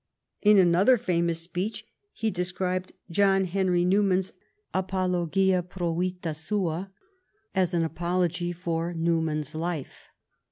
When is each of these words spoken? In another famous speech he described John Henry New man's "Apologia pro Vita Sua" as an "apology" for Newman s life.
In 0.41 0.57
another 0.57 0.97
famous 0.97 1.41
speech 1.41 1.85
he 2.11 2.31
described 2.31 2.93
John 3.11 3.45
Henry 3.45 3.85
New 3.85 4.01
man's 4.01 4.33
"Apologia 4.73 5.61
pro 5.61 5.93
Vita 5.93 6.33
Sua" 6.33 6.87
as 7.53 7.75
an 7.75 7.83
"apology" 7.83 8.51
for 8.51 8.95
Newman 8.95 9.41
s 9.41 9.53
life. 9.53 10.09